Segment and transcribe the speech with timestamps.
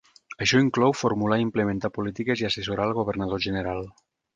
[0.45, 3.91] Això inclou formular i implementar polítiques i assessorar el governador general.